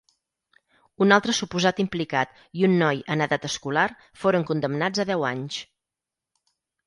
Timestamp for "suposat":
1.39-1.81